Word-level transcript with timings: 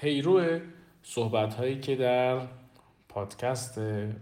پیرو 0.00 0.58
صحبت 1.02 1.54
هایی 1.54 1.80
که 1.80 1.96
در 1.96 2.40
پادکست 3.08 3.78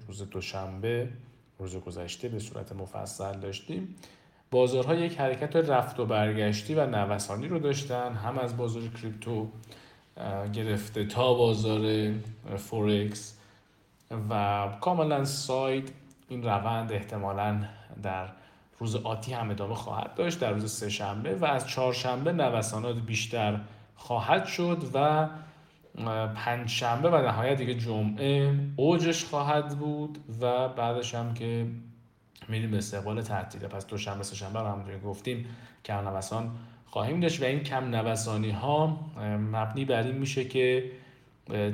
روز 0.08 0.30
دوشنبه 0.30 1.08
روز 1.58 1.76
گذشته 1.76 2.28
به 2.28 2.38
صورت 2.38 2.72
مفصل 2.72 3.40
داشتیم 3.40 3.94
بازارها 4.50 4.94
یک 4.94 5.20
حرکت 5.20 5.56
رفت 5.56 6.00
و 6.00 6.06
برگشتی 6.06 6.74
و 6.74 6.86
نوسانی 6.86 7.48
رو 7.48 7.58
داشتن 7.58 8.12
هم 8.12 8.38
از 8.38 8.56
بازار 8.56 8.82
crypto 9.02 9.48
گرفته 10.52 11.04
تا 11.04 11.34
بازار 11.34 12.12
فورکس 12.56 13.38
و 14.30 14.68
کاملا 14.80 15.24
side 15.24 15.92
این 16.28 16.42
روند 16.42 16.92
احتمالا 16.92 17.64
در 18.02 18.28
روز 18.78 18.96
آتی 18.96 19.32
هم 19.32 19.50
ادامه 19.50 19.74
خواهد 19.74 20.14
داشت 20.14 20.40
در 20.40 20.52
روز 20.52 20.72
سه 20.72 20.88
شنبه 20.88 21.34
و 21.34 21.44
از 21.44 21.68
چهارشنبه 21.68 22.32
نوسانات 22.32 22.96
بیشتر 22.96 23.60
خواهد 23.96 24.46
شد 24.46 24.90
و 24.94 25.28
پنج 26.34 26.68
شنبه 26.68 27.10
و 27.10 27.26
نهایت 27.26 27.56
دیگه 27.56 27.74
جمعه 27.74 28.54
اوجش 28.76 29.24
خواهد 29.24 29.78
بود 29.78 30.18
و 30.40 30.68
بعدش 30.68 31.14
هم 31.14 31.34
که 31.34 31.66
میریم 32.48 32.70
به 32.70 32.76
استقبال 32.76 33.22
تعطیله. 33.22 33.68
پس 33.68 33.86
دوشنبه 33.86 34.22
سه 34.22 34.36
شنبه 34.36 34.60
رو 34.60 34.66
هم 34.66 34.84
گفتیم 35.04 35.46
کم 35.84 36.08
نوسان 36.08 36.50
خواهیم 36.86 37.20
داشت 37.20 37.42
و 37.42 37.44
این 37.44 37.60
کم 37.60 37.94
نوسانی 37.94 38.50
ها 38.50 38.86
مبنی 39.52 39.84
بر 39.84 40.02
این 40.02 40.16
میشه 40.16 40.44
که 40.44 40.90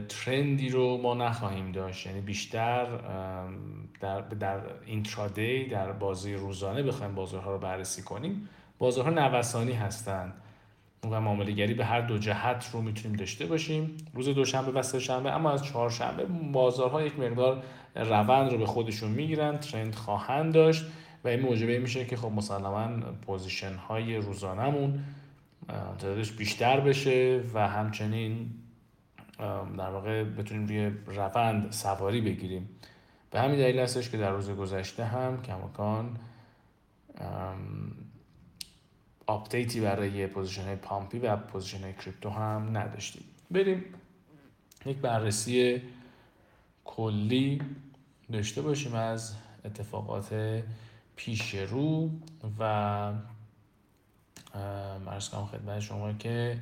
ترندی 0.09 0.68
رو 0.68 0.98
ما 1.02 1.15
نخواهیم 1.15 1.73
داشت. 1.73 2.06
یعنی 2.06 2.20
بیشتر 2.20 2.87
در, 4.01 4.20
در 4.20 4.60
اینترادی 4.87 5.66
در 5.66 5.93
بازی 5.93 6.34
روزانه 6.34 6.82
بخوایم 6.82 7.15
بازارها 7.15 7.52
رو 7.52 7.59
بررسی 7.59 8.02
کنیم. 8.02 8.48
بازارها 8.79 9.10
نوسانی 9.10 9.73
هستند. 9.73 10.32
و 11.10 11.20
معامله 11.20 11.74
به 11.74 11.84
هر 11.84 12.00
دو 12.00 12.18
جهت 12.18 12.70
رو 12.72 12.82
می‌تونیم 12.82 13.16
داشته 13.16 13.46
باشیم. 13.46 13.96
روز 14.14 14.28
دوشنبه 14.28 14.72
و 14.72 14.82
سه 14.82 14.98
شنبه 14.98 15.32
اما 15.32 15.52
از 15.52 15.64
چهارشنبه 15.64 16.24
بازارها 16.52 17.02
یک 17.02 17.18
مقدار 17.18 17.62
روند 17.95 18.52
رو 18.52 18.59
به 18.59 18.66
خودشون 18.66 19.10
می‌گیرن 19.10 19.59
trend 19.59 19.95
خواهند 19.95 20.54
داشت 20.54 20.84
و 21.24 21.29
این 21.29 21.40
موجبه 21.40 21.79
میشه 21.79 22.04
که 22.04 22.16
خب 22.16 22.32
مسلما 22.32 22.88
position 23.26 23.74
های 23.74 24.16
روزانمون 24.16 25.04
تعدادش 25.98 26.32
بیشتر 26.32 26.80
بشه 26.80 27.40
و 27.54 27.68
همچنین 27.68 28.51
در 29.79 29.90
واقع 29.90 30.24
بتونیم 30.24 30.66
روی 30.66 30.92
روند 31.07 31.73
سواری 31.73 32.20
بگیریم. 32.20 32.68
به 33.30 33.40
همین 33.40 33.59
دلیل 33.59 33.79
هستش 33.79 34.10
که 34.10 34.16
در 34.16 34.30
روز 34.30 34.51
گذشته 34.51 35.04
هم 35.04 35.42
کماکان 35.42 36.16
update 39.26 39.73
ی 39.73 39.80
برای 39.80 40.26
position 40.26 40.65
های 40.64 40.76
pump 40.76 41.10
ی 41.10 41.18
و 41.18 41.36
position 41.37 41.82
های 41.82 41.92
crypto 41.93 42.30
هم 42.30 42.76
نداشتیم. 42.76 43.24
بریم 43.50 43.84
یک 44.86 44.96
بررسی 44.96 45.82
کلی 46.84 47.62
داشته 48.32 48.62
باشیم 48.62 48.95
از 48.95 49.34
اتفاقات 49.64 50.62
پیش 51.16 51.54
رو 51.54 52.10
و 52.58 53.12
عرض 55.07 55.29
کنم 55.28 55.46
خدمت 55.46 55.80
شما 55.80 56.12
که 56.12 56.58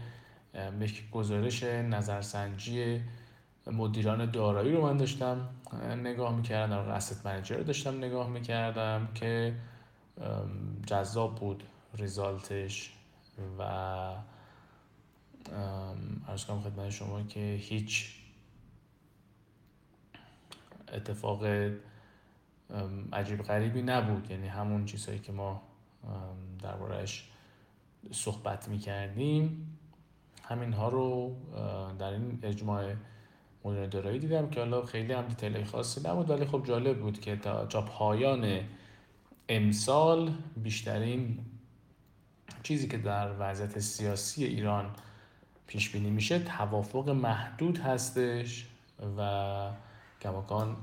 یک 0.80 1.10
گزارش 1.10 1.62
نظرسنجی 1.62 3.00
مدیران 3.66 4.30
دارایی 4.30 4.72
رو 4.72 4.82
من 4.82 4.96
داشتم 4.96 5.48
نگاه 6.02 6.36
می‌کردم 6.36 6.84
در 6.84 6.90
asset 6.90 7.26
manager 7.26 7.56
رو 7.56 7.64
داشتم 7.64 7.98
نگاه 7.98 8.28
می‌کردم 8.28 9.08
که 9.14 9.54
جذاب 10.86 11.34
بود. 11.34 11.62
ریزالتش 11.94 12.92
و 13.58 13.62
ارز 16.28 16.44
کنم 16.44 16.60
خدمت 16.60 16.90
شما 16.90 17.22
که 17.22 17.56
هیچ 17.60 18.14
اتفاق 20.92 21.44
عجیب 23.12 23.42
غریبی 23.42 23.82
نبود. 23.82 24.30
یعنی 24.30 24.48
همون 24.48 24.84
چیزهایی 24.84 25.20
که 25.20 25.32
ما 25.32 25.62
دربارهش 26.62 27.30
صحبت 28.12 28.68
می‌کردیم 28.68 29.78
همین 30.42 30.72
ها 30.72 30.88
رو 30.88 31.36
در 31.98 32.10
این 32.10 32.38
اجماع 32.42 32.94
مدیر 33.64 33.86
دارایی 33.86 34.18
دیدم 34.18 34.50
که 34.50 34.60
حالا 34.60 34.86
خیلی 34.86 35.12
هم 35.12 35.26
دیتیل 35.26 35.64
خاصی 35.64 36.00
نبود 36.08 36.30
ولی 36.30 36.44
خب 36.44 36.66
جالب 36.66 37.00
بود 37.00 37.20
که 37.20 37.36
تا 37.36 37.82
پایان 37.82 38.60
امسال 39.48 40.32
بیشترین 40.56 41.38
چیزی 42.62 42.88
که 42.88 42.98
در 42.98 43.30
وضعیت 43.38 43.78
سیاسی 43.78 44.44
ایران 44.44 44.90
پیش 45.66 45.90
بینی 45.90 46.10
میشه 46.10 46.38
توافق 46.38 47.08
محدود 47.08 47.78
هستش 47.78 48.66
و 49.18 49.70
کماکان 50.20 50.76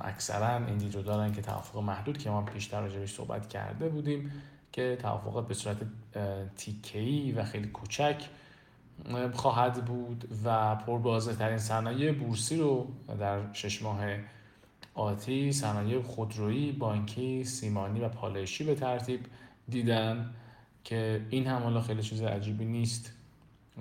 اکثرا 0.00 0.66
این 0.66 0.78
دید 0.78 0.94
رو 0.94 1.02
دارن 1.02 1.32
که 1.32 1.42
توافق 1.42 1.78
محدود 1.78 2.18
که 2.18 2.30
ما 2.30 2.42
پیشتر 2.42 2.80
راجبش 2.80 3.14
صحبت 3.14 3.48
کرده 3.48 3.88
بودیم 3.88 4.32
که 4.72 4.98
توافقات 5.02 5.48
به 5.48 5.54
صورت 5.54 5.76
تیکهی 6.56 7.32
و 7.32 7.44
خیلی 7.44 7.68
کوچک 7.68 8.24
خواهد 9.32 9.84
بود 9.84 10.28
و 10.44 10.76
پربازه 10.76 11.34
ترین 11.34 11.58
صنایع 11.58 12.12
بورسی 12.12 12.56
رو 12.56 12.88
در 13.20 13.52
شش 13.52 13.82
ماه 13.82 14.00
آتی 14.94 15.52
صنایع 15.52 16.02
خودرویی، 16.02 16.72
بانکی، 16.72 17.44
سیمانی 17.44 18.00
و 18.00 18.08
پالایشی 18.08 18.64
به 18.64 18.74
ترتیب 18.74 19.20
دیدن. 19.68 20.34
که 20.84 21.26
این 21.30 21.46
هم 21.46 21.62
حالا 21.62 21.80
خیلی 21.80 22.02
چیز 22.02 22.22
عجیبی 22.22 22.64
نیست. 22.64 23.12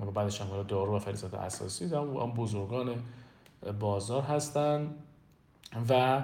و 0.07 0.11
بعدش 0.11 0.41
هم 0.41 0.63
دارو 0.63 0.95
و 0.95 0.99
فلزات 0.99 1.33
اساسی 1.33 1.95
هم 1.95 2.31
بزرگان 2.31 2.95
بازار 3.79 4.21
هستند 4.21 4.95
و 5.89 6.21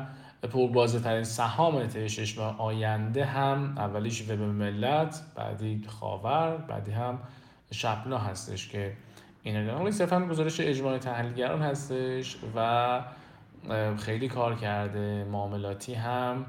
پربازه 0.47 0.99
ترین 0.99 1.23
سهام 1.23 1.87
طی 1.87 2.09
شش 2.09 2.37
ماه 2.37 2.61
آینده 2.61 3.25
هم 3.25 3.73
اولیش 3.77 4.29
وب 4.29 4.39
ملت 4.41 5.21
بعدی 5.35 5.85
خاور 5.87 6.57
بعدی 6.57 6.91
هم 6.91 7.19
شپنا 7.71 8.17
هستش 8.17 8.69
که 8.69 8.93
این 9.43 9.91
صرفا 9.91 10.27
گزارش 10.27 10.59
اجماعی 10.59 10.99
تحلیلگران 10.99 11.61
هستش 11.61 12.37
و 12.55 13.01
خیلی 13.97 14.27
کار 14.27 14.55
کرده. 14.55 15.23
معاملاتی 15.23 15.93
هم 15.93 16.45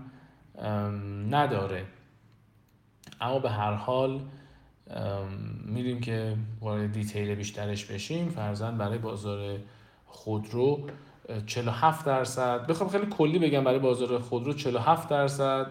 نداره. 1.30 1.84
اما 3.20 3.38
به 3.38 3.50
هر 3.50 3.72
حال 3.72 4.20
میریم 5.64 6.00
که 6.00 6.36
وارد 6.60 6.92
دیتیل 6.92 7.34
بیشترش 7.34 7.84
بشیم. 7.84 8.28
فرزن 8.28 8.78
برای 8.78 8.98
بازار 8.98 9.58
خودرو 10.06 10.90
47 11.46 12.06
درصد. 12.06 12.66
بخوام 12.66 12.90
خیلی 12.90 13.06
کلی 13.06 13.38
بگم 13.38 13.64
برای 13.64 13.78
بازار 13.78 14.18
خودرو 14.18 14.52
47 14.52 15.08
درصد. 15.08 15.66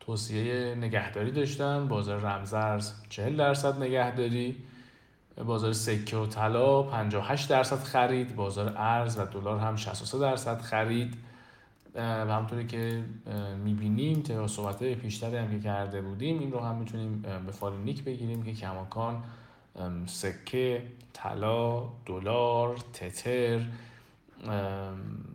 توصیه 0.00 0.74
نگهداری 0.74 1.30
داشتن. 1.30 1.88
بازار 1.88 2.20
رمزارز 2.20 2.92
40 3.08 3.36
درصد 3.36 3.82
نگهداری. 3.82 4.56
بازار 5.44 5.72
سکه 5.72 6.16
و 6.16 6.26
طلا 6.26 6.82
58 6.82 7.48
درصد 7.48 7.82
خرید. 7.82 8.36
بازار 8.36 8.74
ارز 8.76 9.18
و 9.18 9.24
دلار 9.24 9.58
هم 9.58 9.76
63 9.76 10.18
درصد 10.18 10.60
خرید. 10.60 11.14
و 11.94 12.00
همطوری 12.32 12.66
که 12.66 13.04
می‌بینیم 13.64 14.22
طبق 14.22 14.46
صحبت 14.46 14.82
پیشتری 14.82 15.36
هم 15.36 15.50
که 15.50 15.60
کرده 15.60 16.02
بودیم 16.02 16.38
این 16.38 16.52
رو 16.52 16.60
هم 16.60 16.76
می‌تونیم 16.76 17.22
به 17.46 17.52
فال 17.52 17.76
نیک 17.76 18.04
بگیریم 18.04 18.42
که 18.42 18.52
کماکان 18.52 19.24
سکه 20.06 20.82
طلا 21.12 21.82
دلار 22.06 22.76
تتر 22.92 23.60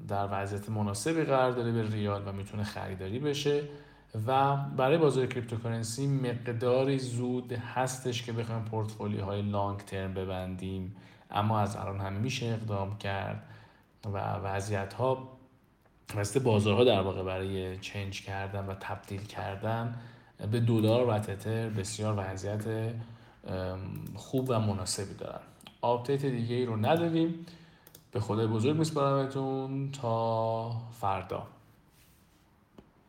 در 0.07 0.27
وضعیت 0.31 0.69
مناسبی 0.69 1.23
قرار 1.23 1.51
داره 1.51 1.71
به 1.71 1.89
ریال 1.89 2.27
و 2.27 2.31
می‌تونه 2.31 2.63
خریداری 2.63 3.19
بشه. 3.19 3.63
و 4.27 4.57
برای 4.57 4.97
بازار 4.97 5.25
cryptocurrency 5.25 6.07
مقداری 6.07 6.99
زود 6.99 7.53
هستش 7.53 8.23
که 8.23 8.33
بخوایم 8.33 8.65
پورتفولیو 8.65 9.25
های 9.25 9.41
long 9.41 9.79
term 9.79 10.13
ببندیم. 10.13 10.95
اما 11.31 11.59
از 11.59 11.75
الان 11.75 11.99
هم 11.99 12.13
میشه 12.13 12.45
اقدام 12.45 12.97
کرد 12.97 13.43
و 14.05 14.17
وضعیت 14.33 14.93
ها 14.93 15.38
واسه 16.15 16.39
بازارها 16.39 16.83
در 16.83 17.01
واقع 17.01 17.23
برای 17.23 17.77
change 17.77 18.21
کردن 18.21 18.65
و 18.65 18.73
تبدیل 18.73 19.21
کردن 19.23 19.95
به 20.51 20.59
دلار 20.59 21.09
و 21.09 21.19
تتر 21.19 21.69
بسیار 21.69 22.13
وضعیت 22.17 22.93
خوب 24.15 24.49
و 24.49 24.59
مناسبی 24.59 25.13
دارن. 25.13 25.39
آپدیت 25.81 26.25
دیگه 26.25 26.55
ای 26.55 26.65
رو 26.65 26.75
نداریم 26.75 27.45
به 28.11 28.19
خدای 28.19 28.47
بزرگ 28.47 28.77
میسپارمتون 28.77 29.91
تا 29.91 30.71
فردا. 31.01 31.47